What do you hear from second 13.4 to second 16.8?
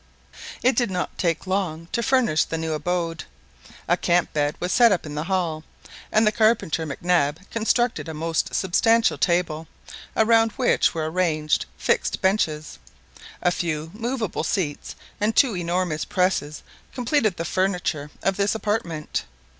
A few movable seats and two enormous presses